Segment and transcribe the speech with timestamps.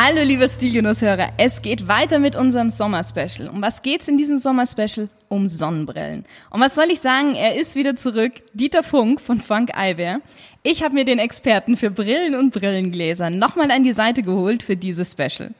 [0.00, 3.48] Hallo liebe Stilgenusshörer, es geht weiter mit unserem Sommerspecial.
[3.48, 5.08] Um was geht's in diesem Sommerspecial?
[5.26, 6.24] Um Sonnenbrillen.
[6.50, 7.34] Und was soll ich sagen?
[7.34, 10.20] Er ist wieder zurück, Dieter Funk von Funk Eyewear.
[10.62, 14.76] Ich habe mir den Experten für Brillen und Brillengläser nochmal an die Seite geholt für
[14.76, 15.50] dieses Special.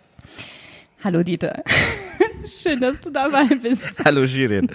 [1.02, 1.64] Hallo Dieter.
[2.46, 3.94] Schön, dass du dabei bist.
[4.04, 4.68] Hallo Shirin.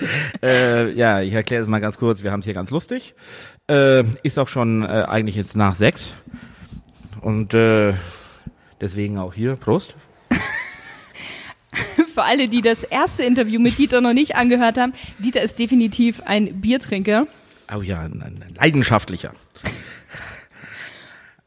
[0.44, 2.22] äh, ja, ich erkläre es mal ganz kurz.
[2.22, 3.16] Wir haben es hier ganz lustig.
[3.72, 6.11] Äh, ist auch schon äh, eigentlich jetzt nach sechs.
[7.22, 7.94] Und äh,
[8.83, 9.55] deswegen auch hier.
[9.55, 9.95] Prost.
[12.13, 16.21] Für alle, die das erste Interview mit Dieter noch nicht angehört haben, Dieter ist definitiv
[16.25, 17.25] ein Biertrinker.
[17.75, 19.31] Oh ja, ein, ein leidenschaftlicher.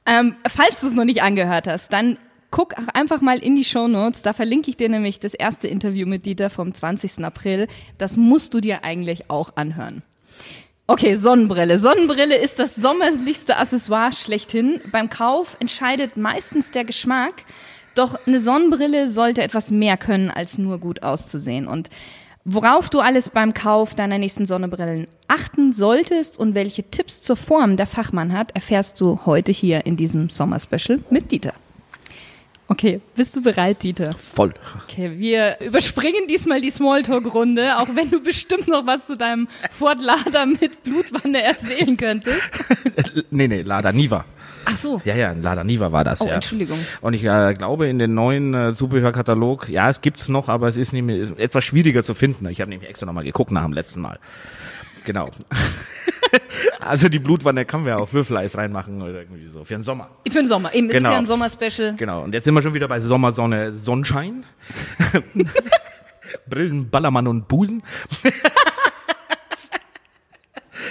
[0.06, 2.16] Ähm, falls du es noch nicht angehört hast, dann
[2.50, 4.22] guck einfach mal in die Show Notes.
[4.22, 7.24] Da verlinke ich dir nämlich das erste Interview mit Dieter vom 20.
[7.24, 7.66] April.
[7.98, 10.02] Das musst du dir eigentlich auch anhören.
[10.88, 11.78] Okay, Sonnenbrille.
[11.78, 14.80] Sonnenbrille ist das sommerlichste Accessoire schlechthin.
[14.92, 17.44] Beim Kauf entscheidet meistens der Geschmack.
[17.96, 21.66] Doch eine Sonnenbrille sollte etwas mehr können, als nur gut auszusehen.
[21.66, 21.90] Und
[22.44, 27.76] worauf du alles beim Kauf deiner nächsten Sonnenbrillen achten solltest und welche Tipps zur Form
[27.76, 31.54] der Fachmann hat, erfährst du heute hier in diesem Sommerspecial mit Dieter.
[32.68, 34.14] Okay, bist du bereit, Dieter?
[34.14, 34.52] Voll.
[34.84, 40.02] Okay, wir überspringen diesmal die Smalltalk-Runde, auch wenn du bestimmt noch was zu deinem Ford
[40.02, 42.50] Lada mit Blutwanne erzählen könntest.
[43.30, 44.24] nee, nee, Lada Niva.
[44.64, 45.00] Ach so.
[45.04, 46.34] Ja, ja, Lada Niva war das, Oh, ja.
[46.34, 46.80] Entschuldigung.
[47.00, 50.76] Und ich äh, glaube, in den neuen äh, Zubehörkatalog, ja, es gibt's noch, aber es
[50.76, 52.48] ist, mehr, ist etwas schwieriger zu finden.
[52.48, 54.18] Ich habe nämlich extra nochmal geguckt nach dem letzten Mal.
[55.04, 55.30] Genau.
[56.80, 59.64] also die Blutwanne kann man ja auch Würfeleis reinmachen oder irgendwie so.
[59.64, 60.10] Für den Sommer.
[60.26, 60.74] Für den Sommer.
[60.74, 61.08] Eben, es Genau.
[61.08, 61.94] ist ja ein Sommerspecial.
[61.96, 62.22] Genau.
[62.22, 64.44] Und jetzt sind wir schon wieder bei Sommersonne, Sonnenschein.
[66.48, 67.82] Brillen, Ballermann und Busen.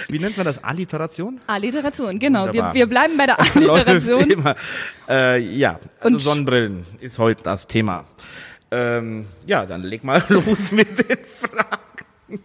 [0.08, 0.62] Wie nennt man das?
[0.62, 1.40] Alliteration?
[1.46, 2.52] Alliteration, genau.
[2.52, 4.54] Wir, wir bleiben bei der Alliteration.
[5.08, 8.04] Äh, ja, also Und- Sonnenbrillen ist heute das Thema.
[8.70, 12.42] Ähm, ja, dann leg mal los mit den Fragen.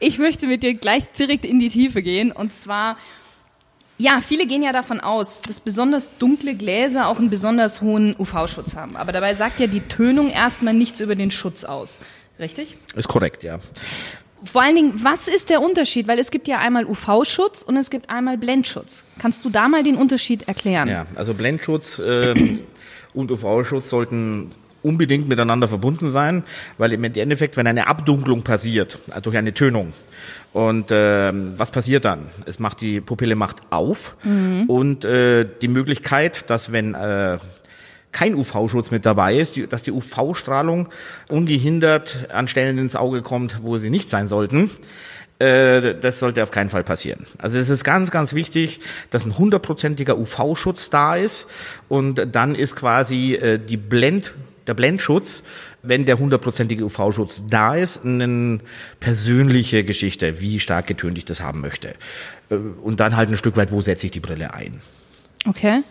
[0.00, 2.30] Ich möchte mit dir gleich direkt in die Tiefe gehen.
[2.30, 2.96] Und zwar,
[3.96, 8.76] ja, viele gehen ja davon aus, dass besonders dunkle Gläser auch einen besonders hohen UV-Schutz
[8.76, 8.96] haben.
[8.96, 11.98] Aber dabei sagt ja die Tönung erstmal nichts über den Schutz aus.
[12.38, 12.76] Richtig?
[12.94, 13.58] Ist korrekt, ja.
[14.44, 16.06] Vor allen Dingen, was ist der Unterschied?
[16.06, 19.02] Weil es gibt ja einmal UV-Schutz und es gibt einmal Blendschutz.
[19.18, 20.88] Kannst du da mal den Unterschied erklären?
[20.88, 22.60] Ja, also Blendschutz ähm,
[23.14, 24.52] und UV-Schutz sollten
[24.88, 26.44] unbedingt miteinander verbunden sein,
[26.78, 29.92] weil im Endeffekt, wenn eine Abdunklung passiert, also durch eine Tönung,
[30.52, 32.26] und ähm, was passiert dann?
[32.46, 34.16] Es macht die Pupille macht auf
[34.66, 37.38] und äh, die Möglichkeit, dass wenn äh,
[38.12, 40.88] kein UV-Schutz mit dabei ist, die, dass die UV-Strahlung
[41.28, 44.70] ungehindert an Stellen ins Auge kommt, wo sie nicht sein sollten.
[45.38, 47.26] Äh, das sollte auf keinen Fall passieren.
[47.38, 51.46] Also es ist ganz, ganz wichtig, dass ein hundertprozentiger UV-Schutz da ist
[51.88, 54.34] und dann ist quasi äh, die Blend,
[54.68, 55.42] der Blendschutz,
[55.82, 58.60] wenn der hundertprozentige UV-Schutz da ist, eine
[59.00, 61.94] persönliche Geschichte, wie stark getönt ich das haben möchte.
[62.50, 64.80] Äh, Und dann halt ein Stück weit, wo setze ich die Brille ein.
[65.46, 65.82] Okay.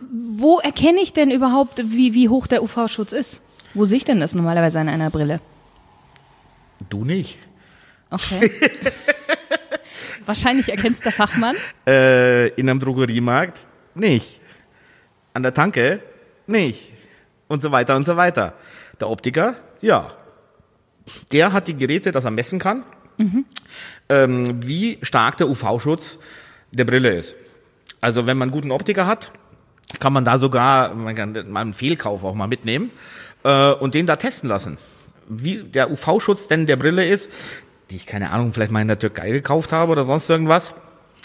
[0.00, 3.40] Wo erkenne ich denn überhaupt, wie, wie hoch der UV-Schutz ist?
[3.74, 5.40] Wo sehe ich denn das normalerweise an einer Brille?
[6.90, 7.38] Du nicht.
[8.10, 8.50] Okay.
[10.26, 11.56] Wahrscheinlich erkennst der Fachmann.
[11.86, 13.60] Äh, in einem Drogeriemarkt
[13.94, 14.40] nicht.
[15.34, 16.00] An der Tanke
[16.46, 16.92] nicht.
[17.48, 18.54] Und so weiter und so weiter.
[19.00, 20.12] Der Optiker, ja.
[21.32, 22.84] Der hat die Geräte, dass er messen kann,
[24.08, 26.18] ähm, wie stark der UV-Schutz
[26.70, 27.34] der Brille ist.
[28.00, 29.32] Also wenn man einen guten Optiker hat,
[29.98, 32.90] kann man da sogar man kann mal einen Fehlkauf auch mal mitnehmen
[33.44, 34.78] äh, und den da testen lassen.
[35.28, 37.30] Wie der UV-Schutz denn der Brille ist,
[37.90, 40.72] die ich keine Ahnung, vielleicht mal in der Türkei gekauft habe oder sonst irgendwas.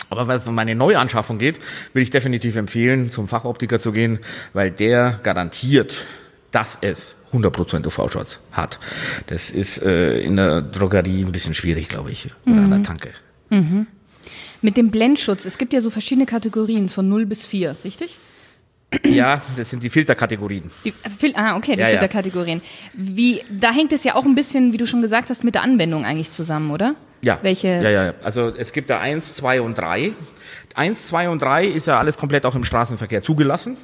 [0.10, 1.60] Aber wenn es um meine Neuanschaffung geht,
[1.94, 4.20] will ich definitiv empfehlen, zum Fachoptiker zu gehen,
[4.54, 6.06] weil der garantiert,
[6.52, 8.80] dass es 100% UV-Schutz hat.
[9.28, 13.10] Das ist äh, in der Drogerie ein bisschen schwierig, glaube ich, oder an der Tanke.
[14.62, 18.18] Mit dem Blendschutz, es gibt ja so verschiedene Kategorien von 0 bis 4, richtig?
[19.04, 20.72] Ja, das sind die Filterkategorien.
[20.86, 21.88] Die, Fil- ah, okay, die ja.
[21.88, 22.62] Filterkategorien.
[22.94, 25.64] Wie, da hängt es ja auch ein bisschen, wie du schon gesagt hast, mit der
[25.64, 26.96] Anwendung eigentlich zusammen, oder?
[27.24, 27.40] Ja.
[27.42, 27.68] Welche?
[27.68, 28.14] Ja, ja.
[28.24, 30.14] Also es gibt da eins, zwei und drei.
[30.76, 33.78] Eins, zwei und drei ist ja alles komplett auch im Straßenverkehr zugelassen.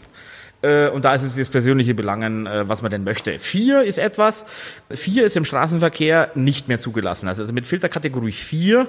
[0.63, 3.37] Äh, und da ist es das persönliche Belangen, äh, was man denn möchte.
[3.37, 4.45] Vier ist etwas,
[4.89, 7.27] vier ist im Straßenverkehr nicht mehr zugelassen.
[7.27, 8.87] Also mit Filterkategorie vier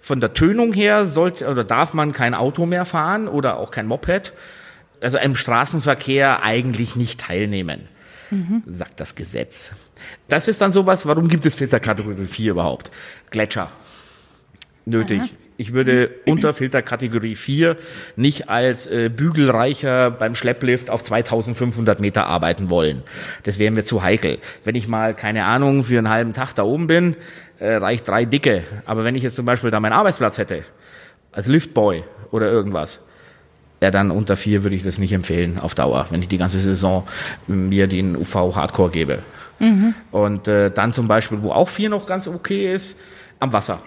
[0.00, 3.86] von der Tönung her sollte oder darf man kein Auto mehr fahren oder auch kein
[3.86, 4.32] Moped.
[5.00, 7.88] Also im Straßenverkehr eigentlich nicht teilnehmen,
[8.30, 8.62] mhm.
[8.66, 9.72] sagt das Gesetz.
[10.28, 12.90] Das ist dann sowas, warum gibt es Filterkategorie 4 überhaupt?
[13.30, 13.70] Gletscher.
[14.86, 15.20] Nötig.
[15.20, 15.28] Aha.
[15.58, 17.76] Ich würde unter Filterkategorie 4
[18.16, 23.02] nicht als äh, Bügelreicher beim Schlepplift auf 2500 Meter arbeiten wollen.
[23.42, 24.38] Das wäre mir zu heikel.
[24.64, 27.16] Wenn ich mal, keine Ahnung, für einen halben Tag da oben bin,
[27.58, 28.64] äh, reicht drei Dicke.
[28.86, 30.62] Aber wenn ich jetzt zum Beispiel da meinen Arbeitsplatz hätte,
[31.32, 33.00] als Liftboy oder irgendwas,
[33.82, 36.58] ja, dann unter vier würde ich das nicht empfehlen auf Dauer, wenn ich die ganze
[36.58, 37.06] Saison
[37.46, 39.18] mir den UV Hardcore gebe.
[39.58, 39.94] Mhm.
[40.10, 42.96] Und äh, dann zum Beispiel, wo auch vier noch ganz okay ist,
[43.38, 43.82] am Wasser.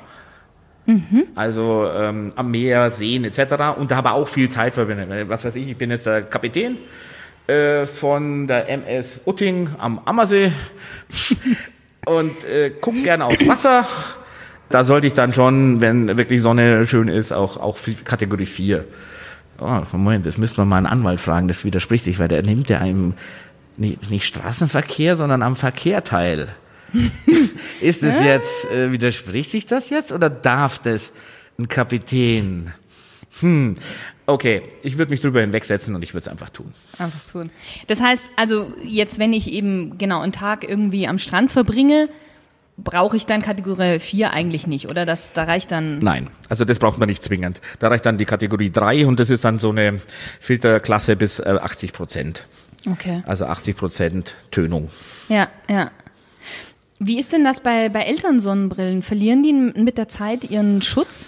[0.89, 1.25] Mhm.
[1.35, 3.77] Also ähm, am Meer, Seen etc.
[3.77, 5.29] Und da habe auch viel Zeit verwendet.
[5.29, 6.79] Was weiß ich, ich bin jetzt der Kapitän
[7.45, 10.51] äh, von der MS Utting am Ammersee
[12.07, 13.85] und äh, gucke gerne aufs Wasser.
[14.69, 18.83] Da sollte ich dann schon, wenn wirklich Sonne schön ist, auch, auch Kategorie 4.
[19.59, 22.67] Oh, Moment, das müsste man mal einen Anwalt fragen, das widerspricht sich, weil der nimmt
[22.69, 23.13] ja einem
[23.77, 26.49] nicht, nicht Straßenverkehr, sondern am Verkehr teil.
[27.81, 31.13] Ist es jetzt, äh, widerspricht sich das jetzt oder darf das
[31.57, 32.71] ein Kapitän?
[33.41, 33.75] Hm,
[34.25, 36.73] okay, ich würde mich drüber hinwegsetzen und ich würde es einfach tun.
[36.97, 37.49] Einfach tun.
[37.87, 42.09] Das heißt, also jetzt, wenn ich eben genau einen Tag irgendwie am Strand verbringe,
[42.83, 45.05] brauche ich dann Kategorie 4 eigentlich nicht, oder?
[45.05, 45.99] Das, da reicht dann.
[45.99, 47.61] Nein, also das braucht man nicht zwingend.
[47.79, 49.99] Da reicht dann die Kategorie 3 und das ist dann so eine
[50.39, 52.47] Filterklasse bis äh, 80 Prozent.
[52.89, 53.23] Okay.
[53.25, 54.89] Also 80 Prozent Tönung.
[55.27, 55.91] Ja, ja.
[56.99, 59.01] Wie ist denn das bei, bei Elternsonnenbrillen?
[59.01, 61.27] Verlieren die mit der Zeit ihren Schutz?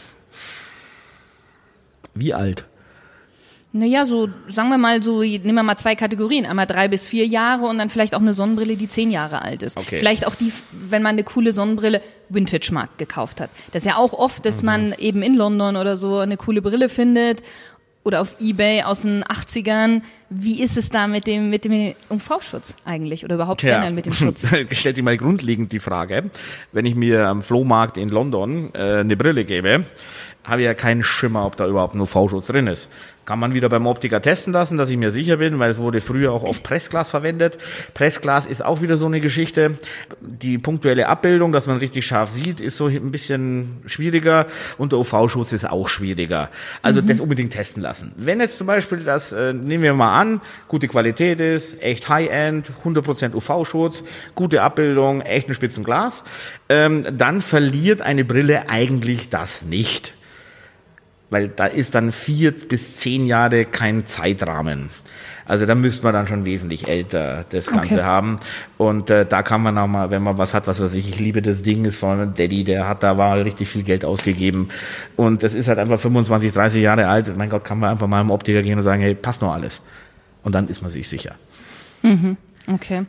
[2.13, 2.65] Wie alt?
[3.73, 6.45] Naja, so, sagen wir mal so, nehmen wir mal zwei Kategorien.
[6.45, 9.63] Einmal drei bis vier Jahre und dann vielleicht auch eine Sonnenbrille, die zehn Jahre alt
[9.63, 9.77] ist.
[9.77, 9.97] Okay.
[9.97, 13.50] Vielleicht auch die, wenn man eine coole Sonnenbrille Vintage-Markt gekauft hat.
[13.71, 14.65] Das ist ja auch oft, dass mhm.
[14.65, 17.44] man eben in London oder so eine coole Brille findet
[18.03, 20.01] oder auf Ebay aus den 80ern.
[20.30, 24.06] Wie ist es da mit dem, mit dem UV-Schutz eigentlich oder überhaupt Tja, generell mit
[24.06, 24.48] dem Schutz?
[24.71, 26.31] stellt sich mal grundlegend die Frage,
[26.71, 29.86] wenn ich mir am Flohmarkt in London äh, eine Brille gebe,
[30.43, 32.89] habe ich ja keinen Schimmer, ob da überhaupt ein UV-Schutz drin ist.
[33.25, 36.01] Kann man wieder beim Optiker testen lassen, dass ich mir sicher bin, weil es wurde
[36.01, 37.59] früher auch oft Pressglas verwendet.
[37.93, 39.77] Pressglas ist auch wieder so eine Geschichte.
[40.19, 44.47] Die punktuelle Abbildung, dass man richtig scharf sieht, ist so ein bisschen schwieriger
[44.79, 46.49] und der UV-Schutz ist auch schwieriger.
[46.81, 47.07] Also mhm.
[47.07, 48.11] das unbedingt testen lassen.
[48.17, 52.71] Wenn jetzt zum Beispiel das, äh, nehmen wir mal an, gute Qualität ist, echt High-End,
[52.83, 54.03] 100% UV-Schutz,
[54.33, 56.23] gute Abbildung, echt ein Spitzenglas,
[56.69, 60.15] ähm, dann verliert eine Brille eigentlich das nicht
[61.31, 64.92] weil da ist dann vier bis zehn Jahre kein Zeitrahmen.
[65.45, 68.04] Also da müsste man dann schon wesentlich älter das Ganze okay.
[68.04, 68.39] haben.
[68.78, 71.19] Und äh, da kann man auch mal, wenn man was hat, was weiß ich, ich
[71.19, 74.69] liebe das Ding, ist von Daddy, der hat da mal richtig viel Geld ausgegeben.
[75.16, 77.36] Und das ist halt einfach 25, 30 Jahre alt.
[77.36, 79.81] Mein Gott, kann man einfach mal im Optiker gehen und sagen, hey, passt noch alles.
[80.44, 81.36] Und dann ist man sich sicher.
[82.01, 82.38] Mhm.
[82.68, 83.06] Okay.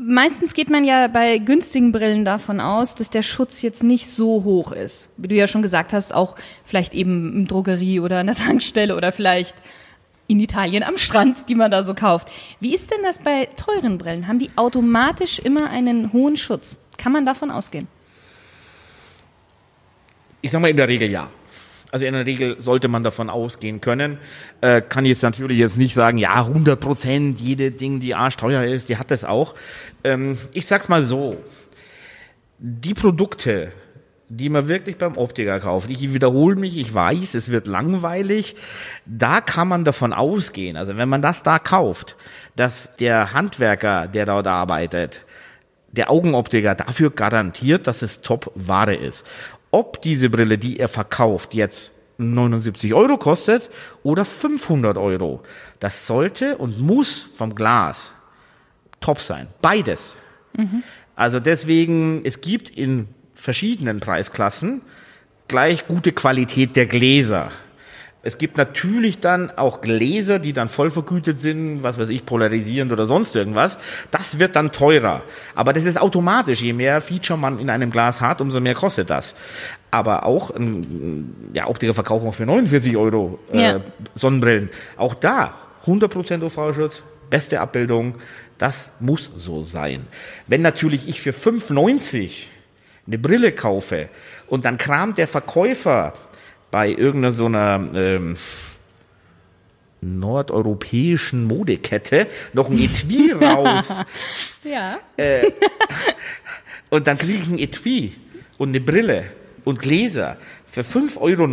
[0.00, 4.44] Meistens geht man ja bei günstigen Brillen davon aus, dass der Schutz jetzt nicht so
[4.44, 5.08] hoch ist.
[5.16, 8.96] Wie du ja schon gesagt hast, auch vielleicht eben im Drogerie oder an der Tankstelle
[8.96, 9.56] oder vielleicht
[10.28, 12.28] in Italien am Strand, die man da so kauft.
[12.60, 14.28] Wie ist denn das bei teuren Brillen?
[14.28, 16.78] Haben die automatisch immer einen hohen Schutz?
[16.96, 17.88] Kann man davon ausgehen?
[20.42, 21.28] Ich sage mal in der Regel ja.
[21.90, 24.18] Also in der Regel sollte man davon ausgehen können.
[24.60, 28.90] Äh, kann jetzt natürlich jetzt nicht sagen, ja, 100 Prozent, jede Ding, die arschteuer ist,
[28.90, 29.54] die hat das auch.
[30.04, 31.36] Ähm, ich sag's mal so.
[32.58, 33.72] Die Produkte,
[34.28, 38.56] die man wirklich beim Optiker kauft, ich wiederhole mich, ich weiß, es wird langweilig,
[39.06, 42.16] da kann man davon ausgehen, also wenn man das da kauft,
[42.56, 45.24] dass der Handwerker, der dort arbeitet,
[45.92, 49.24] der Augenoptiker dafür garantiert, dass es Top-Ware ist
[49.70, 53.70] ob diese Brille, die er verkauft, jetzt 79 Euro kostet
[54.02, 55.42] oder 500 Euro.
[55.80, 58.12] Das sollte und muss vom Glas
[59.00, 59.48] top sein.
[59.62, 60.16] Beides.
[60.56, 60.82] Mhm.
[61.14, 64.82] Also deswegen, es gibt in verschiedenen Preisklassen
[65.46, 67.50] gleich gute Qualität der Gläser.
[68.22, 72.90] Es gibt natürlich dann auch Gläser, die dann voll vergütet sind, was weiß ich, polarisierend
[72.90, 73.78] oder sonst irgendwas.
[74.10, 75.22] Das wird dann teurer.
[75.54, 76.60] Aber das ist automatisch.
[76.60, 79.36] Je mehr Feature man in einem Glas hat, umso mehr kostet das.
[79.92, 80.52] Aber auch,
[81.52, 83.80] ja, Optiker verkaufen auch für 49 Euro äh, ja.
[84.16, 84.70] Sonnenbrillen.
[84.96, 85.54] Auch da
[85.86, 88.16] 100% UV-Schutz, beste Abbildung.
[88.58, 90.06] Das muss so sein.
[90.48, 92.46] Wenn natürlich ich für 5,90
[93.06, 94.08] eine Brille kaufe
[94.48, 96.14] und dann kramt der Verkäufer
[96.70, 98.36] bei irgendeiner so einer ähm,
[100.00, 104.02] nordeuropäischen Modekette noch ein Etui raus.
[104.64, 104.98] Ja.
[106.90, 108.14] Und dann kriege ich ein Etui
[108.56, 109.30] und eine Brille
[109.64, 111.46] und Gläser für 5,90 Euro.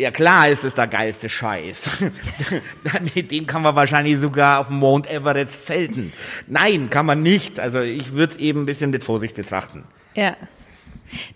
[0.00, 2.02] Ja klar ist es der geilste Scheiß.
[3.14, 6.12] Mit dem kann man wahrscheinlich sogar auf dem Mount Everest zelten.
[6.48, 7.60] Nein, kann man nicht.
[7.60, 9.84] Also ich würde es eben ein bisschen mit Vorsicht betrachten.
[10.14, 10.36] Ja.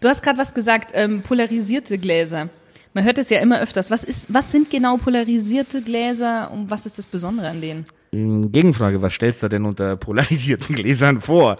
[0.01, 2.49] Du hast gerade was gesagt, ähm, polarisierte Gläser.
[2.95, 3.91] Man hört es ja immer öfters.
[3.91, 7.87] Was, ist, was sind genau polarisierte Gläser und was ist das Besondere an denen?
[8.11, 11.57] Gegenfrage, was stellst du denn unter polarisierten Gläsern vor?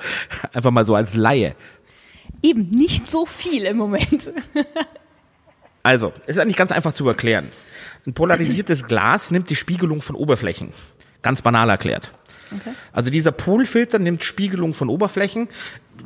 [0.53, 1.55] Einfach mal so als Laie.
[2.43, 4.31] Eben nicht so viel im Moment.
[5.85, 7.49] Also, es ist eigentlich ganz einfach zu erklären.
[8.07, 10.75] Ein polarisiertes Glas nimmt die Spiegelung von Oberflächen.
[11.23, 12.13] Ganz banal erklärt.
[12.55, 12.73] Okay.
[12.93, 15.49] Also dieser Polfilter nimmt Spiegelung von Oberflächen,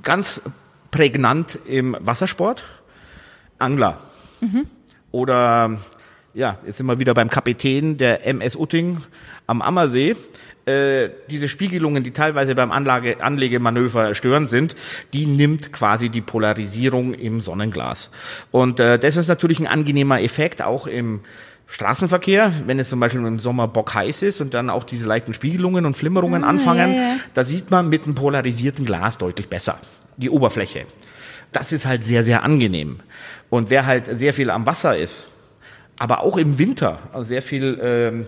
[0.03, 0.43] ganz
[0.93, 2.63] prägnant im Wassersport.
[3.59, 3.99] Angler.
[5.11, 5.79] Oder,
[6.35, 8.99] ja, jetzt sind wir wieder beim Kapitän der MS Utting
[9.47, 10.17] am Ammersee.
[10.65, 14.77] Äh, diese Spiegelungen, die teilweise beim Anlage, Anlegemanöver störend sind,
[15.13, 18.11] die nimmt quasi die Polarisierung im Sonnenglas.
[18.53, 21.21] Und äh, das ist natürlich ein angenehmer Effekt, auch im
[21.67, 25.85] Straßenverkehr, wenn es zum Beispiel im Sommer bockheiß ist und dann auch diese leichten Spiegelungen
[25.85, 27.17] und Flimmerungen anfangen, ja, ja.
[27.35, 29.81] da sieht man mit einem polarisierten Glas deutlich besser
[30.23, 30.87] die Oberfläche.
[31.52, 33.00] Das ist halt sehr, sehr angenehm.
[33.50, 35.26] Und wer halt sehr viel am Wasser ist,
[35.99, 38.26] aber auch im Winter, also sehr viel ähm,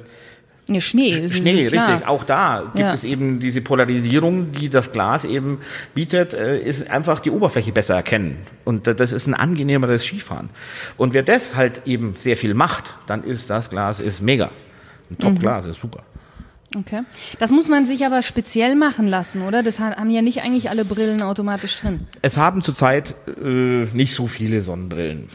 [0.69, 1.29] Ja, Schnee.
[1.29, 1.89] Schnee, klar.
[1.89, 2.07] richtig.
[2.09, 2.93] Auch da gibt Ja.
[2.93, 5.59] es eben diese Polarisierung, die das Glas eben
[5.95, 8.37] bietet, äh, ist einfach die Oberfläche besser erkennen.
[8.65, 10.51] Und das ist ein angenehmeres Skifahren.
[10.99, 14.47] Und wer das halt eben sehr viel macht, dann ist das Glas ist mega.
[14.47, 14.51] Ein
[15.11, 15.19] Mhm.
[15.19, 16.03] Top-Glas ist super.
[16.77, 17.03] Okay.
[17.39, 19.63] Das muss man sich aber speziell machen lassen, oder?
[19.63, 22.07] Das ha- haben ja nicht eigentlich alle Brillen automatisch drin.
[22.23, 23.45] Es haben zurzeit äh,
[23.93, 25.29] nicht so viele Sonnenbrillen,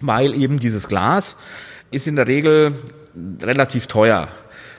[0.00, 1.36] weil eben dieses Glas
[1.90, 2.74] ist in der Regel
[3.42, 4.28] relativ teuer.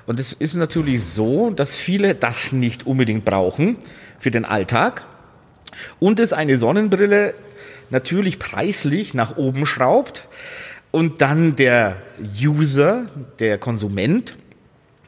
[0.05, 3.77] Und es ist natürlich so, dass viele das nicht unbedingt brauchen
[4.19, 5.05] für den Alltag
[5.99, 7.33] und es eine Sonnenbrille
[7.89, 10.27] natürlich preislich nach oben schraubt
[10.91, 11.97] und dann der
[12.41, 13.05] User,
[13.39, 14.35] der Konsument,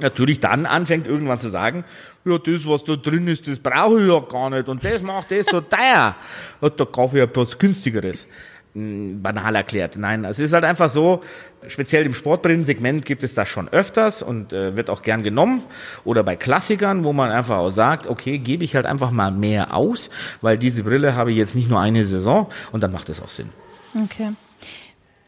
[0.01, 1.83] natürlich dann anfängt irgendwann zu sagen,
[2.25, 5.31] ja, das, was da drin ist, das brauche ich ja gar nicht und das macht
[5.31, 6.15] das so teuer.
[6.59, 8.27] Und da kaufe ich etwas günstigeres.
[8.73, 9.97] Hm, Banal erklärt.
[9.97, 11.21] Nein, es ist halt einfach so,
[11.67, 15.63] speziell im Sportbrillensegment gibt es das schon öfters und äh, wird auch gern genommen.
[16.05, 19.75] Oder bei Klassikern, wo man einfach auch sagt, okay, gebe ich halt einfach mal mehr
[19.75, 20.09] aus,
[20.41, 23.29] weil diese Brille habe ich jetzt nicht nur eine Saison und dann macht es auch
[23.29, 23.49] Sinn.
[23.93, 24.29] Okay.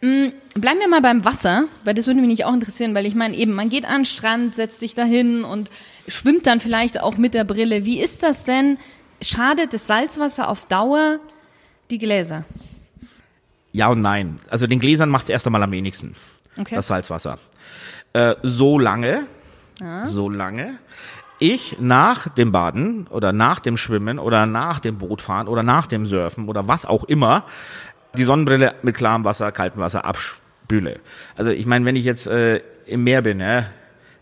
[0.03, 3.15] Mm, Bleiben wir mal beim Wasser, weil das würde mich nicht auch interessieren, weil ich
[3.15, 5.69] meine, eben, man geht an den Strand, setzt sich dahin und
[6.09, 7.85] schwimmt dann vielleicht auch mit der Brille.
[7.85, 8.77] Wie ist das denn?
[9.21, 11.19] Schadet das Salzwasser auf Dauer
[11.89, 12.43] die Gläser?
[13.71, 14.35] Ja und nein.
[14.49, 16.15] Also den Gläsern macht es erst einmal am wenigsten.
[16.57, 16.75] Okay.
[16.75, 17.39] das Salzwasser.
[18.11, 19.25] Äh, so lange,
[20.05, 20.77] so lange
[21.39, 26.05] ich nach dem Baden oder nach dem Schwimmen oder nach dem Bootfahren oder nach dem
[26.05, 27.45] Surfen oder was auch immer
[28.17, 30.99] die Sonnenbrille mit klarem Wasser, kaltem Wasser abspüle.
[31.35, 33.65] Also ich meine, wenn ich jetzt äh, im Meer bin, ja,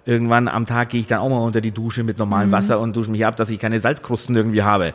[0.05, 2.95] irgendwann am Tag gehe ich dann auch mal unter die Dusche mit normalem Wasser und
[2.95, 4.93] dusche mich ab, dass ich keine Salzkrusten irgendwie habe.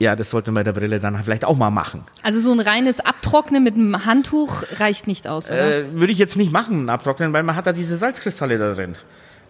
[0.00, 2.04] Ja, das sollte man bei der Brille dann vielleicht auch mal machen.
[2.22, 5.78] Also so ein reines Abtrocknen mit einem Handtuch reicht nicht aus, oder?
[5.78, 8.94] Äh, würde ich jetzt nicht machen, abtrocknen, weil man hat da diese Salzkristalle da drin.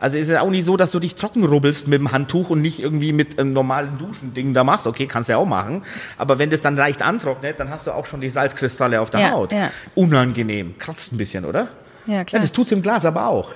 [0.00, 2.60] Also ist ja auch nicht so, dass du dich trocken rubbelst mit dem Handtuch und
[2.62, 4.86] nicht irgendwie mit einem normalen Duschending da machst.
[4.86, 5.82] Okay, kannst du ja auch machen.
[6.16, 9.20] Aber wenn das dann leicht antrocknet, dann hast du auch schon die Salzkristalle auf der
[9.20, 9.52] Ja, Haut.
[9.52, 9.70] ja.
[9.96, 10.76] Unangenehm.
[10.78, 11.68] Kratzt ein bisschen, oder?
[12.06, 12.40] ja, Ja, klar.
[12.40, 13.50] das tut's im Glas aber auch.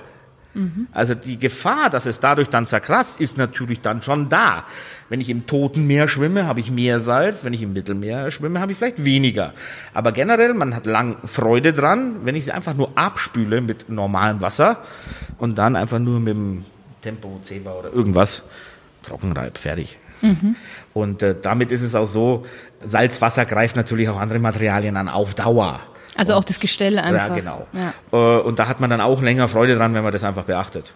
[0.91, 4.65] Also die Gefahr, dass es dadurch dann zerkratzt, ist natürlich dann schon da.
[5.09, 7.43] Wenn ich im Toten Meer schwimme, habe ich mehr Salz.
[7.43, 9.53] Wenn ich im Mittelmeer schwimme, habe ich vielleicht weniger.
[9.93, 14.41] Aber generell, man hat lang Freude dran, wenn ich sie einfach nur abspüle mit normalem
[14.41, 14.83] Wasser
[15.39, 16.65] und dann einfach nur mit dem
[17.01, 18.43] Tempo, Zeba oder irgendwas
[19.03, 19.97] trockenreib, fertig.
[20.93, 22.45] Und äh, damit ist es auch so,
[22.85, 25.81] Salzwasser greift natürlich auch andere Materialien an, auf Dauer.
[26.17, 27.29] Also auch das Gestell einfach.
[27.29, 27.67] Ja, genau.
[27.73, 27.93] Ja.
[28.11, 30.93] Äh, Und da hat man dann auch länger Freude dran, wenn man das einfach beachtet.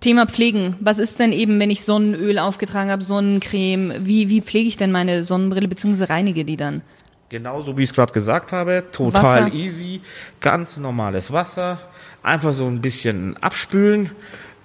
[0.00, 0.76] Thema Pflegen.
[0.80, 3.94] Was ist denn eben, wenn ich Sonnenöl aufgetragen habe, Sonnencreme?
[4.00, 6.04] Wie, wie pflege ich denn meine Sonnenbrille bzw.
[6.04, 6.82] reinige die dann?
[7.30, 9.54] Genauso wie ich es gerade gesagt habe, total Wasser.
[9.54, 10.00] easy,
[10.40, 11.78] ganz normales Wasser,
[12.22, 14.10] einfach so ein bisschen abspülen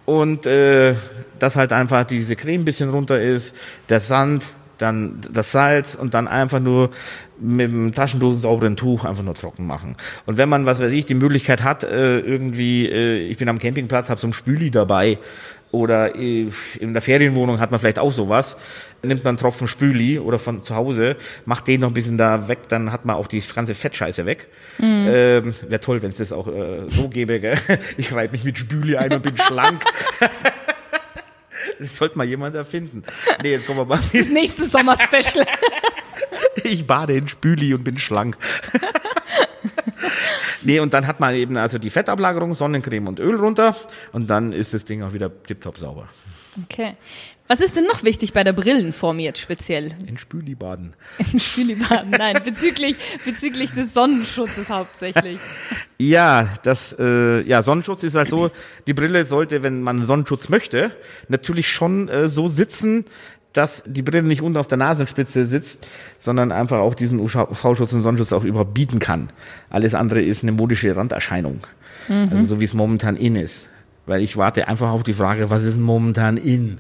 [0.06, 0.96] und äh,
[1.40, 3.54] dass halt einfach diese Creme ein bisschen runter ist,
[3.90, 4.46] der Sand,
[4.84, 6.92] dann das Salz und dann einfach nur
[7.40, 9.96] mit dem Taschendosen sauberen Tuch einfach nur trocken machen.
[10.26, 13.60] Und wenn man, was weiß ich, die Möglichkeit hat, äh, irgendwie, äh, ich bin am
[13.60, 15.18] Campingplatz, habe so ein Spüli dabei,
[15.74, 16.50] oder äh,
[16.80, 18.58] in der Ferienwohnung hat man vielleicht auch sowas.
[19.02, 22.48] Nimmt man einen Tropfen Spüli oder von zu Hause, macht den noch ein bisschen da
[22.48, 24.48] weg, dann hat man auch die ganze Fettscheiße weg.
[24.78, 25.08] Mhm.
[25.10, 27.40] Ähm, Wäre toll, wenn es das auch äh, so gäbe.
[27.40, 27.58] Gell?
[27.98, 29.84] Ich reibe mich mit Spüli ein und bin schlank.
[31.80, 33.04] Das sollte mal jemand erfinden.
[33.42, 33.98] Nee, jetzt kommen wir mal.
[33.98, 35.46] Das, das nächste Sommerspecial.
[36.64, 38.38] ich bade in Spüli und bin schlank.
[40.62, 43.76] nee, und dann hat man eben also die Fettablagerung, Sonnencreme und Öl runter
[44.12, 46.08] und dann ist das Ding auch wieder tiptop sauber.
[46.64, 46.96] Okay.
[47.48, 49.92] Was ist denn noch wichtig bei der Brillenform jetzt speziell?
[50.08, 50.94] In Spüli baden.
[51.34, 52.96] In Spüli baden, nein, bezüglich,
[53.26, 55.40] bezüglich des Sonnenschutzes hauptsächlich.
[56.00, 58.52] Ja, das, äh, ja, Sonnenschutz ist halt so,
[58.88, 60.92] die Brille sollte, wenn man Sonnenschutz möchte,
[61.30, 63.06] natürlich schon äh, so sitzen,
[63.54, 68.02] dass die Brille nicht unten auf der Nasenspitze sitzt, sondern einfach auch diesen UV-Schutz und
[68.02, 69.32] Sonnenschutz auch überhaupt bieten kann.
[69.70, 71.62] Alles andere ist eine modische Randerscheinung.
[72.10, 72.30] Mhm.
[72.32, 73.70] Also so wie es momentan in ist.
[74.06, 76.80] Weil ich warte einfach auf die Frage, was ist momentan in?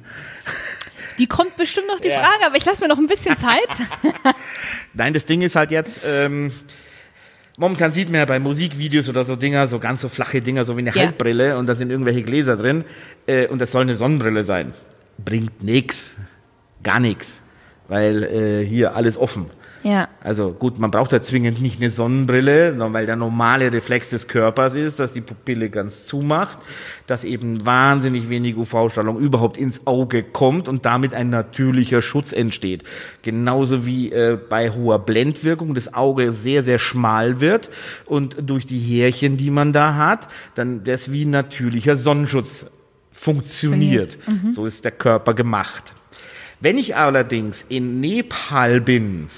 [1.17, 2.19] Die kommt bestimmt noch die ja.
[2.19, 3.59] Frage, aber ich lasse mir noch ein bisschen Zeit.
[4.93, 6.51] Nein, das Ding ist halt jetzt, ähm,
[7.57, 10.75] momentan sieht man ja bei Musikvideos oder so Dinger, so ganz so flache Dinger, so
[10.75, 11.03] wie eine ja.
[11.03, 12.83] Halbbrille und da sind irgendwelche Gläser drin
[13.27, 14.73] äh, und das soll eine Sonnenbrille sein.
[15.23, 16.13] Bringt nix
[16.81, 17.43] gar nichts,
[17.87, 19.49] weil äh, hier alles offen.
[19.83, 20.07] Ja.
[20.21, 24.75] Also gut, man braucht da zwingend nicht eine Sonnenbrille, weil der normale Reflex des Körpers
[24.75, 26.57] ist, dass die Pupille ganz zumacht,
[27.05, 32.83] dass eben wahnsinnig wenig UV-Strahlung überhaupt ins Auge kommt und damit ein natürlicher Schutz entsteht.
[33.21, 37.69] Genauso wie äh, bei hoher Blendwirkung das Auge sehr, sehr schmal wird
[38.05, 42.67] und durch die Härchen, die man da hat, dann das wie natürlicher Sonnenschutz
[43.11, 44.17] funktioniert.
[44.27, 44.51] Mhm.
[44.51, 45.93] So ist der Körper gemacht.
[46.59, 49.29] Wenn ich allerdings in Nepal bin,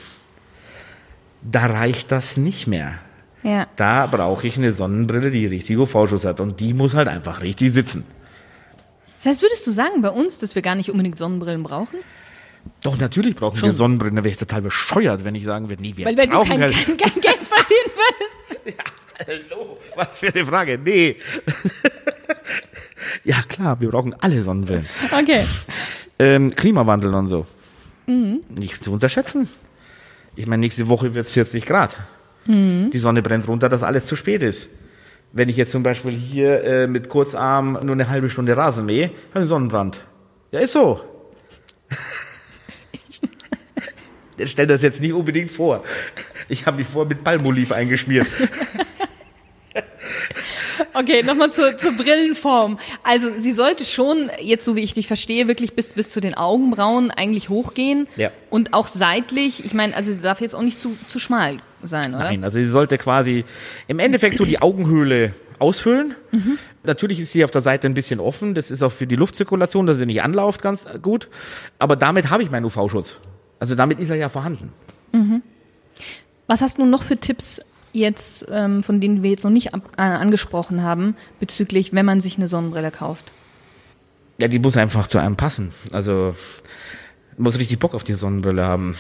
[1.50, 3.00] da reicht das nicht mehr.
[3.44, 3.68] Ja.
[3.76, 7.72] Da brauche ich eine Sonnenbrille, die richtig UV-Schutz hat und die muss halt einfach richtig
[7.72, 8.04] sitzen.
[9.18, 12.00] Das heißt, würdest du sagen bei uns, dass wir gar nicht unbedingt Sonnenbrillen brauchen?
[12.82, 13.70] Doch, natürlich brauchen Schon.
[13.70, 14.16] wir Sonnenbrillen.
[14.16, 16.68] Da wäre ich total bescheuert, wenn ich sagen würde, nee, wir Weil wenn brauchen du
[16.68, 18.36] kein, kein, kein Geld verdienen würdest.
[19.18, 20.80] Ja, hallo, was für eine Frage.
[20.84, 21.18] Nee.
[23.24, 24.88] ja, klar, wir brauchen alle Sonnenbrillen.
[25.12, 25.46] Okay.
[26.18, 27.46] Ähm, Klimawandel und so.
[28.08, 28.42] Mhm.
[28.50, 29.48] Nicht zu unterschätzen.
[30.36, 31.98] Ich meine, nächste Woche wird es 40 Grad.
[32.46, 32.90] Mhm.
[32.92, 34.70] Die Sonne brennt runter, dass alles zu spät ist.
[35.32, 39.08] Wenn ich jetzt zum Beispiel hier äh, mit Kurzarm nur eine halbe Stunde Rasen mähe,
[39.08, 40.06] habe ich einen Sonnenbrand.
[40.52, 41.02] Ja, ist so.
[44.46, 45.84] Stell das jetzt nicht unbedingt vor.
[46.50, 48.28] Ich habe mich vor mit Palmoliv eingeschmiert.
[50.98, 52.80] Okay, nochmal zur, zur Brillenform.
[53.04, 56.36] Also sie sollte schon, jetzt so wie ich dich verstehe, wirklich bis, bis zu den
[56.36, 58.08] Augenbrauen eigentlich hochgehen.
[58.16, 58.32] Ja.
[58.50, 62.16] Und auch seitlich, ich meine, also sie darf jetzt auch nicht zu, zu schmal sein,
[62.16, 62.24] oder?
[62.24, 63.44] Nein, also sie sollte quasi
[63.88, 66.16] im Endeffekt so die Augenhöhle ausfüllen.
[66.32, 66.58] Mhm.
[66.84, 68.56] Natürlich ist sie auf der Seite ein bisschen offen.
[68.56, 71.30] Das ist auch für die Luftzirkulation, dass sie nicht anlauft, ganz gut.
[71.78, 73.18] Aber damit habe ich meinen UV-Schutz.
[73.60, 74.72] Also damit ist er ja vorhanden.
[75.12, 75.42] Mhm.
[76.48, 77.62] Was hast du noch für Tipps
[77.96, 82.22] jetzt, ähm, von denen wir jetzt noch nicht ab, äh, angesprochen haben, bezüglich, wenn man
[82.22, 83.32] sich eine Sonnenbrille kauft?
[84.38, 85.72] Ja, die muss einfach zu einem passen.
[85.92, 86.36] Also
[87.38, 88.96] muss richtig Bock auf die Sonnenbrille haben.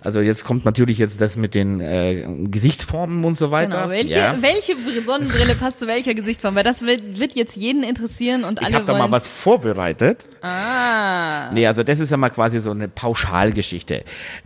[0.00, 3.82] Also jetzt kommt natürlich jetzt das mit den äh, Gesichtsformen und so weiter.
[3.82, 3.90] Genau.
[3.90, 4.36] Welche, ja.
[4.40, 6.54] welche Sonnenbrille passt zu welcher Gesichtsform?
[6.54, 10.26] Weil das wird, wird jetzt jeden interessieren und alle Ich habe da mal was vorbereitet.
[10.42, 11.50] Ah.
[11.52, 14.04] Nee, also das ist ja mal quasi so eine Pauschalgeschichte.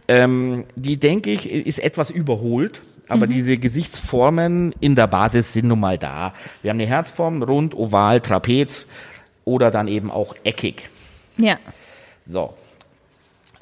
[0.09, 2.83] Ähm, die, denke ich, ist etwas überholt.
[3.13, 3.33] Aber mhm.
[3.33, 6.33] diese Gesichtsformen in der Basis sind nun mal da.
[6.63, 8.87] Wir haben eine Herzform, rund, oval, Trapez
[9.45, 10.89] oder dann eben auch eckig.
[11.37, 11.59] Ja.
[12.27, 12.55] So.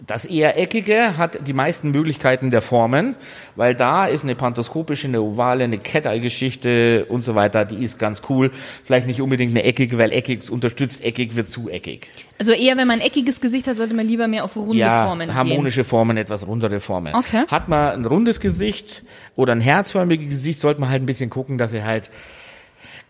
[0.07, 3.17] Das eher eckige hat die meisten Möglichkeiten der Formen,
[3.57, 8.23] weil da ist eine pantoskopische, eine ovale, eine Cat-Eye-Geschichte und so weiter, die ist ganz
[8.29, 8.51] cool.
[8.83, 12.09] Vielleicht nicht unbedingt eine eckige, weil eckig unterstützt, eckig wird zu eckig.
[12.39, 15.05] Also eher, wenn man ein eckiges Gesicht hat, sollte man lieber mehr auf runde ja,
[15.07, 15.89] Formen harmonische gehen.
[15.89, 17.15] Formen, etwas rundere Formen.
[17.15, 17.45] Okay.
[17.49, 19.03] Hat man ein rundes Gesicht
[19.37, 22.11] oder ein herzförmiges Gesicht, sollte man halt ein bisschen gucken, dass er halt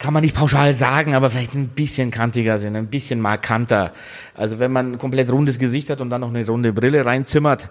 [0.00, 3.92] kann man nicht pauschal sagen, aber vielleicht ein bisschen kantiger sind, ein bisschen markanter.
[4.34, 7.68] Also wenn man ein komplett rundes Gesicht hat und dann noch eine runde Brille reinzimmert,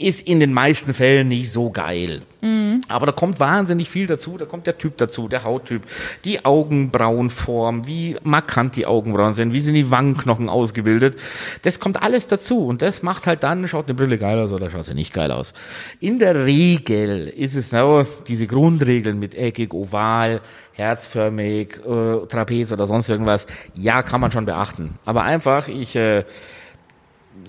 [0.00, 2.22] ist in den meisten Fällen nicht so geil.
[2.40, 2.80] Mhm.
[2.88, 4.38] Aber da kommt wahnsinnig viel dazu.
[4.38, 5.82] Da kommt der Typ dazu, der Hauttyp,
[6.24, 11.18] die Augenbrauenform, wie markant die Augenbrauen sind, wie sind die Wangenknochen ausgebildet.
[11.62, 12.66] Das kommt alles dazu.
[12.66, 15.30] Und das macht halt dann, schaut eine Brille geil aus oder schaut sie nicht geil
[15.30, 15.52] aus.
[16.00, 20.40] In der Regel ist es so, diese Grundregeln mit eckig, oval,
[20.72, 24.98] herzförmig, äh, Trapez oder sonst irgendwas, ja, kann man schon beachten.
[25.04, 26.24] Aber einfach, ich äh,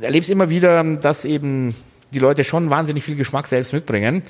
[0.02, 1.76] erlebe es immer wieder, dass eben
[2.12, 4.24] die Leute schon wahnsinnig viel Geschmack selbst mitbringen.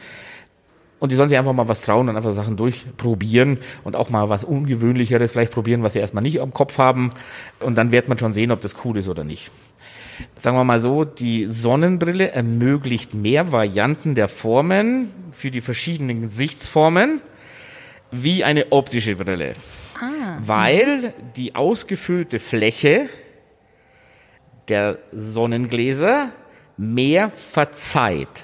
[0.99, 4.29] Und die sollen sich einfach mal was trauen und einfach Sachen durchprobieren und auch mal
[4.29, 7.09] was Ungewöhnlicheres vielleicht probieren, was sie erstmal nicht am Kopf haben.
[7.59, 9.51] Und dann wird man schon sehen, ob das cool ist oder nicht.
[10.37, 17.21] Sagen wir mal so, die Sonnenbrille ermöglicht mehr Varianten der Formen für die verschiedenen Gesichtsformen
[18.11, 19.53] wie eine optische Brille.
[19.99, 20.37] Ah.
[20.41, 23.09] Weil die ausgefüllte Fläche
[24.67, 26.31] der Sonnengläser
[26.81, 28.43] mehr verzeiht.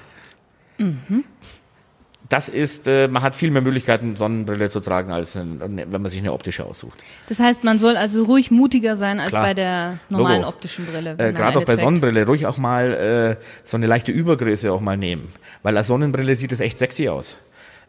[2.28, 6.08] Das ist, äh, man hat viel mehr Möglichkeiten, Sonnenbrille zu tragen, als ein, wenn man
[6.08, 6.98] sich eine optische aussucht.
[7.28, 9.42] Das heißt, man soll also ruhig mutiger sein als Klar.
[9.42, 10.50] bei der normalen Logo.
[10.50, 11.16] optischen Brille.
[11.18, 11.76] Äh, Gerade auch bei.
[11.76, 15.28] Sonnenbrille ruhig auch mal äh, so eine leichte Übergröße auch mal nehmen.
[15.62, 17.36] Weil als Sonnenbrille sieht es echt sexy aus.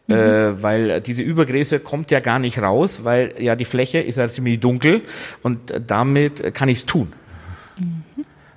[0.06, 0.14] Mhm.
[0.14, 4.26] Äh, weil diese Übergröße kommt ja gar nicht raus, weil ja die Fläche ist ja
[4.26, 5.02] ziemlich dunkel
[5.42, 7.12] und damit kann ich es tun.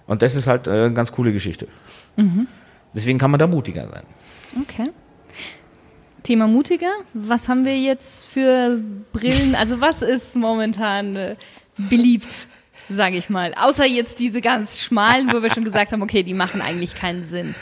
[0.05, 0.11] Mhm.
[0.11, 1.67] Und das ist halt äh, eine ganz coole Geschichte.
[2.93, 4.03] Deswegen kann man da mutiger sein.
[4.61, 4.89] Okay.
[6.23, 6.91] Thema mutiger.
[7.13, 9.55] Was haben wir jetzt für Brillen?
[9.55, 11.35] Also was ist momentan äh,
[11.77, 12.47] beliebt,
[12.87, 13.53] sage ich mal?
[13.55, 17.23] Außer jetzt diese ganz schmalen, wo wir schon gesagt haben, okay, die machen eigentlich keinen
[17.23, 17.55] Sinn.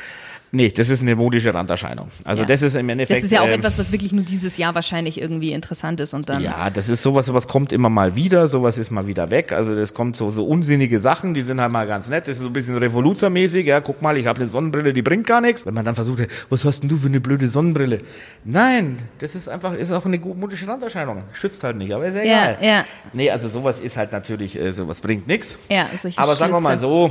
[0.54, 2.10] Nee, das ist eine modische Randerscheinung.
[2.26, 2.48] Also Ja.
[2.48, 3.18] das ist im Endeffekt.
[3.18, 6.14] Das ist ja auch ähm, etwas, was wirklich nur dieses Jahr wahrscheinlich irgendwie interessant ist
[6.14, 6.44] und dann.
[6.44, 9.54] Ja, das ist sowas, sowas kommt immer mal wieder, sowas ist mal wieder weg.
[9.54, 12.28] Also das kommt so, so unsinnige Sachen, die sind halt mal ganz nett.
[12.28, 13.66] Das ist so ein bisschen revoluzermäßig.
[13.66, 15.66] Ja, guck mal, ich habe eine Sonnenbrille, die bringt gar nichts.
[15.66, 18.00] Wenn man dann versucht, was hast denn du für eine blöde Sonnenbrille?
[18.44, 21.24] Nein, das ist einfach, ist auch eine modische Randerscheinung.
[21.34, 22.58] Schützt halt nicht, aber ist ja Ja, egal.
[22.62, 22.86] ja.
[23.14, 25.58] Nee, also sowas ist halt natürlich, äh, sowas bringt nichts.
[25.70, 27.10] Ja, solche Aber sagen wir mal so,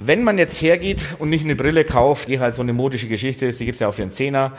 [0.00, 3.46] wenn man jetzt hergeht und nicht eine Brille kauft, die halt so eine modische Geschichte
[3.46, 4.52] ist, die gibt's ja auch für einen Zehner,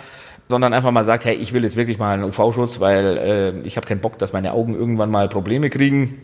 [0.49, 3.77] sondern einfach mal sagt, hey, ich will jetzt wirklich mal einen UV-Schutz, weil äh, ich
[3.77, 6.21] habe keinen Bock, dass meine Augen irgendwann mal Probleme kriegen.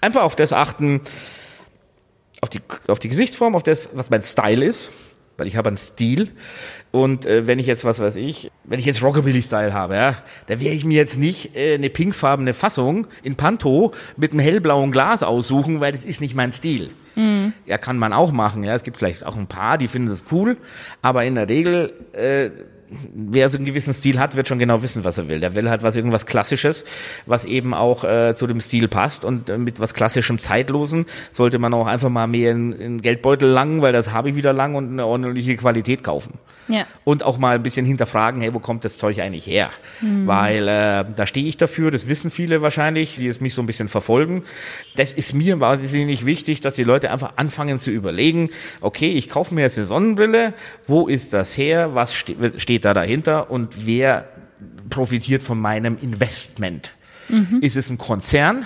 [0.00, 1.00] Einfach auf das achten,
[2.40, 4.90] auf die, auf die Gesichtsform, auf das, was mein Style ist,
[5.36, 6.30] weil ich habe einen Stil.
[6.90, 10.14] Und äh, wenn ich jetzt, was weiß ich, wenn ich jetzt Rockabilly-Style habe, ja,
[10.46, 14.92] dann werde ich mir jetzt nicht äh, eine pinkfarbene Fassung in Panto mit einem hellblauen
[14.92, 16.90] Glas aussuchen, weil das ist nicht mein Stil.
[17.64, 18.62] Ja, kann man auch machen.
[18.62, 20.58] Ja, es gibt vielleicht auch ein paar, die finden das cool,
[21.00, 22.50] aber in der Regel äh,
[23.14, 25.40] wer so einen gewissen Stil hat, wird schon genau wissen, was er will.
[25.40, 26.84] Der will halt was irgendwas Klassisches,
[27.26, 31.58] was eben auch äh, zu dem Stil passt und äh, mit was klassischem Zeitlosen sollte
[31.58, 34.74] man auch einfach mal mehr in, in Geldbeutel langen, weil das habe ich wieder lang
[34.74, 36.34] und eine ordentliche Qualität kaufen.
[36.68, 36.86] Ja.
[37.04, 39.70] Und auch mal ein bisschen hinterfragen, hey, wo kommt das Zeug eigentlich her?
[40.26, 43.66] Weil äh, da stehe ich dafür, das wissen viele wahrscheinlich, die es mich so ein
[43.66, 44.42] bisschen verfolgen.
[44.96, 49.54] Das ist mir wahnsinnig wichtig, dass die Leute einfach anfangen zu überlegen, okay, ich kaufe
[49.54, 50.54] mir jetzt eine Sonnenbrille,
[50.86, 54.28] wo ist das her, was ste steht da dahinter und wer
[54.90, 56.92] profitiert von meinem Investment?
[57.60, 58.64] Ist es ein Konzern?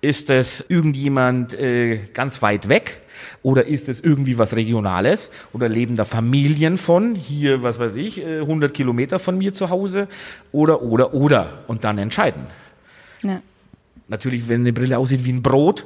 [0.00, 3.00] Ist es irgendjemand äh, ganz weit weg?
[3.42, 5.30] Oder ist es irgendwie was Regionales?
[5.52, 7.16] Oder leben da Familien von?
[7.16, 10.06] Hier, was weiß ich, äh, 100 Kilometer von mir zu Hause?
[10.52, 11.64] Oder, oder, oder.
[11.66, 12.46] Und dann entscheiden.
[13.22, 13.42] ja.
[14.08, 15.84] Natürlich, wenn eine Brille aussieht wie ein Brot,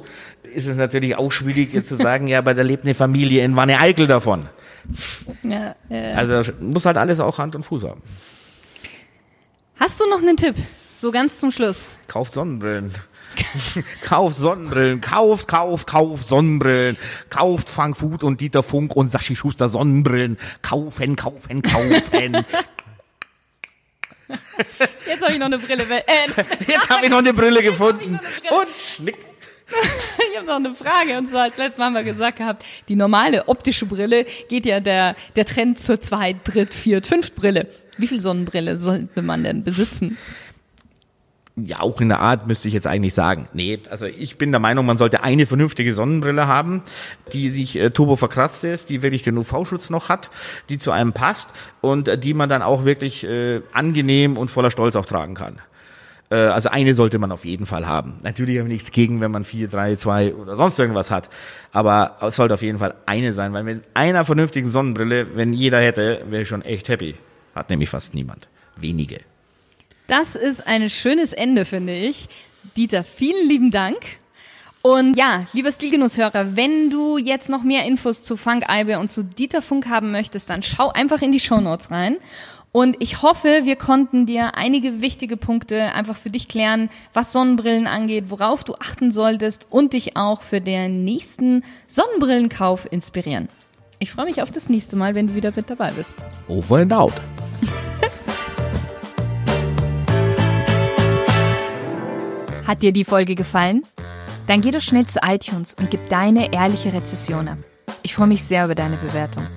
[0.55, 3.55] ist es natürlich auch schwierig jetzt zu sagen, ja, aber da lebt eine Familie in
[3.57, 4.47] Wanne Eickel davon.
[5.43, 6.13] ja, ja.
[6.13, 8.01] Also muss halt alles auch Hand und Fuß haben.
[9.75, 10.55] Hast du noch einen Tipp?
[10.93, 11.89] So ganz zum Schluss.
[12.07, 12.93] Kauft Sonnenbrillen.
[14.03, 16.97] kauft Sonnenbrillen, kauft, kauft, kauft Sonnenbrillen,
[17.29, 22.45] kauft Frank Food und Dieter Funk und Sachi Schuster Sonnenbrillen, kaufen, kaufen, kaufen.
[25.05, 25.83] Jetzt habe ich noch eine Brille.
[25.83, 26.01] Äh,
[26.67, 28.01] Jetzt habe ich noch eine Brille gefunden.
[28.01, 28.61] eine Brille.
[28.61, 29.17] Und schnick.
[30.31, 31.17] ich habe noch eine Frage.
[31.17, 34.79] Und zwar, als letztes Mal haben wir gesagt gehabt, die normale optische Brille geht ja
[34.79, 37.67] der, der Trend zur Zweit-, Dritt-, Viert-, Fünft-Brille.
[37.97, 40.17] Wie viel Sonnenbrille sollte man denn besitzen?
[41.55, 43.47] Ja, auch in der Art müsste ich jetzt eigentlich sagen.
[43.53, 46.81] Nee, also ich bin der Meinung, man sollte eine vernünftige Sonnenbrille haben,
[47.31, 50.31] die sich äh, turbo verkratzt ist, die wirklich den UV-Schutz noch hat,
[50.69, 54.71] die zu einem passt und äh, die man dann auch wirklich äh, angenehm und voller
[54.71, 55.59] Stolz auch tragen kann.
[56.31, 58.19] Äh, also eine sollte man auf jeden Fall haben.
[58.23, 61.29] Natürlich habe ich nichts gegen, wenn man vier, drei, zwei oder sonst irgendwas hat.
[61.71, 65.79] Aber es sollte auf jeden Fall eine sein, weil mit einer vernünftigen Sonnenbrille, wenn jeder
[65.79, 67.13] hätte, wäre ich schon echt happy.
[67.53, 68.47] Hat nämlich fast niemand.
[68.75, 69.19] Wenige.
[70.07, 72.27] Das ist ein schönes Ende, finde ich.
[72.75, 73.97] Dieter, vielen lieben Dank.
[74.81, 79.23] Und ja, lieber Stilgenusshörer, wenn du jetzt noch mehr Infos zu Funk Eibe und zu
[79.23, 82.17] Dieter Funk haben möchtest, dann schau einfach in die Shownotes rein.
[82.73, 87.87] Und ich hoffe, wir konnten dir einige wichtige Punkte einfach für dich klären, was Sonnenbrillen
[87.87, 93.47] angeht, worauf du achten solltest und dich auch für den nächsten Sonnenbrillenkauf inspirieren.
[93.99, 96.25] Ich freue mich auf das nächste Mal, wenn du wieder mit dabei bist.
[96.49, 97.13] Over and out.
[102.65, 103.83] Hat dir die Folge gefallen?
[104.47, 107.57] Dann geh doch schnell zu iTunes und gib deine ehrliche Rezession ab.
[108.03, 109.47] Ich freue mich sehr über deine Bewertung.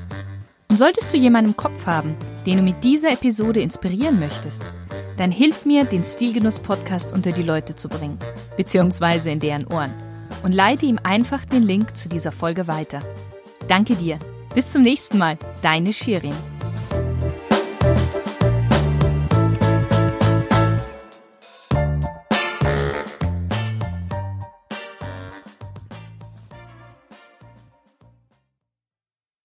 [0.68, 4.64] Und solltest du jemanden im Kopf haben, den du mit dieser Episode inspirieren möchtest,
[5.16, 8.18] dann hilf mir, den Stilgenuss-Podcast unter die Leute zu bringen,
[8.56, 9.94] beziehungsweise in deren Ohren,
[10.42, 13.00] und leite ihm einfach den Link zu dieser Folge weiter.
[13.68, 14.18] Danke dir.
[14.54, 15.38] Bis zum nächsten Mal.
[15.62, 16.34] Deine Shirin.